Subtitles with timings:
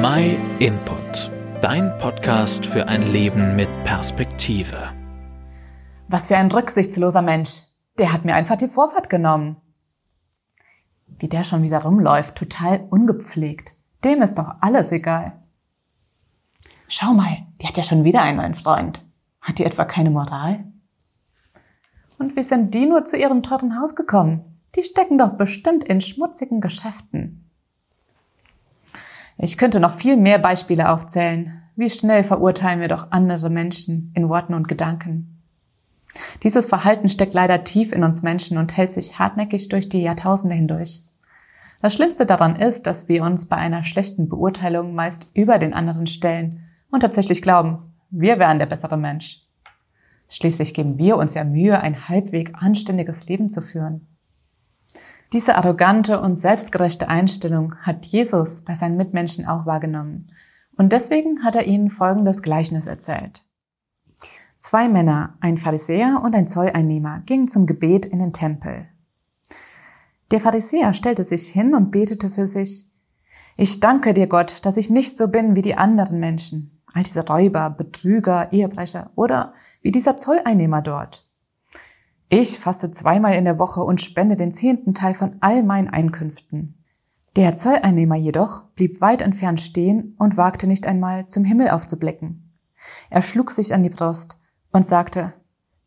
[0.00, 4.92] My Input, dein Podcast für ein Leben mit Perspektive.
[6.06, 7.64] Was für ein rücksichtsloser Mensch.
[7.98, 9.56] Der hat mir einfach die Vorfahrt genommen.
[11.18, 13.74] Wie der schon wieder rumläuft, total ungepflegt.
[14.04, 15.42] Dem ist doch alles egal.
[16.86, 19.04] Schau mal, die hat ja schon wieder einen neuen Freund.
[19.40, 20.64] Hat die etwa keine Moral?
[22.18, 24.60] Und wie sind die nur zu ihrem teuren Haus gekommen?
[24.76, 27.17] Die stecken doch bestimmt in schmutzigen Geschäften.
[29.38, 31.62] Ich könnte noch viel mehr Beispiele aufzählen.
[31.76, 35.40] Wie schnell verurteilen wir doch andere Menschen in Worten und Gedanken.
[36.42, 40.56] Dieses Verhalten steckt leider tief in uns Menschen und hält sich hartnäckig durch die Jahrtausende
[40.56, 41.04] hindurch.
[41.80, 46.08] Das Schlimmste daran ist, dass wir uns bei einer schlechten Beurteilung meist über den anderen
[46.08, 49.44] stellen und tatsächlich glauben, wir wären der bessere Mensch.
[50.28, 54.08] Schließlich geben wir uns ja Mühe, ein halbweg anständiges Leben zu führen.
[55.32, 60.32] Diese arrogante und selbstgerechte Einstellung hat Jesus bei seinen Mitmenschen auch wahrgenommen.
[60.76, 63.44] Und deswegen hat er ihnen folgendes Gleichnis erzählt.
[64.58, 68.86] Zwei Männer, ein Pharisäer und ein Zolleinnehmer, gingen zum Gebet in den Tempel.
[70.30, 72.90] Der Pharisäer stellte sich hin und betete für sich,
[73.56, 77.26] Ich danke dir, Gott, dass ich nicht so bin wie die anderen Menschen, all diese
[77.26, 79.52] Räuber, Betrüger, Ehebrecher oder
[79.82, 81.27] wie dieser Zolleinnehmer dort.
[82.30, 86.84] Ich faste zweimal in der Woche und spende den zehnten Teil von all meinen Einkünften.
[87.36, 92.52] Der Zolleinnehmer jedoch blieb weit entfernt stehen und wagte nicht einmal zum Himmel aufzublicken.
[93.08, 94.38] Er schlug sich an die Brust
[94.72, 95.32] und sagte,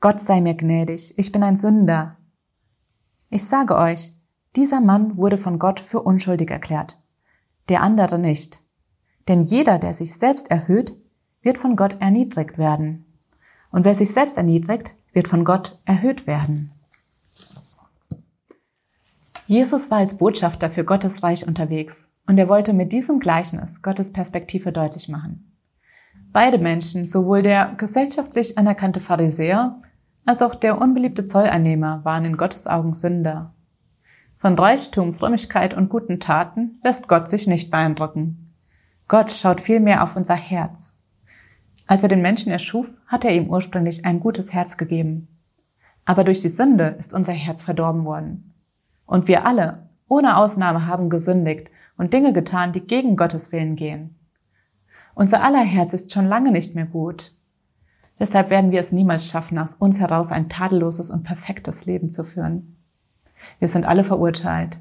[0.00, 2.18] Gott sei mir gnädig, ich bin ein Sünder.
[3.30, 4.14] Ich sage euch,
[4.54, 7.02] dieser Mann wurde von Gott für unschuldig erklärt,
[7.68, 8.62] der andere nicht.
[9.26, 10.96] Denn jeder, der sich selbst erhöht,
[11.42, 13.06] wird von Gott erniedrigt werden.
[13.70, 16.70] Und wer sich selbst erniedrigt, wird von Gott erhöht werden.
[19.48, 24.12] Jesus war als Botschafter für Gottes Reich unterwegs und er wollte mit diesem Gleichnis Gottes
[24.12, 25.56] Perspektive deutlich machen.
[26.32, 29.82] Beide Menschen, sowohl der gesellschaftlich anerkannte Pharisäer
[30.24, 33.52] als auch der unbeliebte Zolleinnehmer, waren in Gottes Augen Sünder.
[34.36, 38.54] Von Reichtum, Frömmigkeit und guten Taten lässt Gott sich nicht beeindrucken.
[39.08, 40.97] Gott schaut vielmehr auf unser Herz.
[41.88, 45.40] Als er den Menschen erschuf, hat er ihm ursprünglich ein gutes Herz gegeben.
[46.04, 48.52] Aber durch die Sünde ist unser Herz verdorben worden.
[49.06, 54.18] Und wir alle, ohne Ausnahme, haben gesündigt und Dinge getan, die gegen Gottes Willen gehen.
[55.14, 57.34] Unser aller Herz ist schon lange nicht mehr gut.
[58.20, 62.22] Deshalb werden wir es niemals schaffen, aus uns heraus ein tadelloses und perfektes Leben zu
[62.22, 62.76] führen.
[63.60, 64.78] Wir sind alle verurteilt.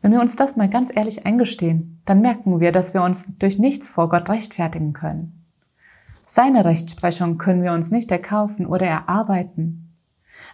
[0.00, 3.58] Wenn wir uns das mal ganz ehrlich eingestehen, dann merken wir, dass wir uns durch
[3.58, 5.43] nichts vor Gott rechtfertigen können.
[6.26, 9.94] Seine Rechtsprechung können wir uns nicht erkaufen oder erarbeiten.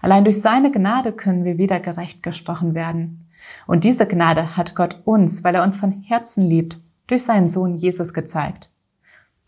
[0.03, 3.28] Allein durch seine Gnade können wir wieder gerecht gesprochen werden.
[3.66, 7.75] Und diese Gnade hat Gott uns, weil er uns von Herzen liebt, durch seinen Sohn
[7.75, 8.70] Jesus gezeigt.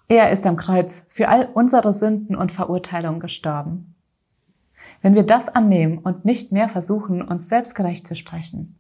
[0.08, 3.94] Er ist am Kreuz für all unsere Sünden und Verurteilungen gestorben.
[5.00, 8.76] Wenn wir das annehmen und nicht mehr versuchen, uns selbst gerecht zu sprechen,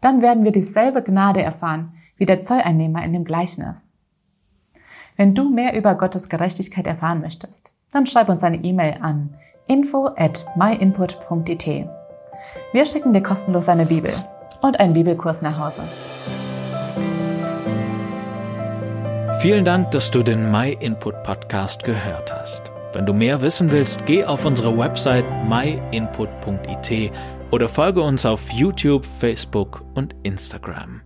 [0.00, 3.98] dann werden wir dieselbe Gnade erfahren wie der Zolleinnehmer in dem Gleichnis.
[5.16, 9.34] Wenn du mehr über Gottes Gerechtigkeit erfahren möchtest, dann schreib uns eine E-Mail an
[9.66, 11.86] info at myinput.it.
[12.72, 14.12] Wir schicken dir kostenlos eine Bibel
[14.62, 15.82] und einen Bibelkurs nach Hause.
[19.40, 22.70] Vielen Dank, dass du den MyInput Podcast gehört hast.
[22.92, 27.12] Wenn du mehr wissen willst, geh auf unsere Website myinput.it
[27.50, 31.00] oder folge uns auf YouTube, Facebook und Instagram.